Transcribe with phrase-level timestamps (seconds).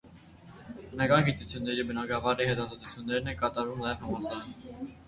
[0.93, 4.95] Բնական գիտությունների բնագավառի հետազոտություններ են կատարվում նաև համալսարաններում։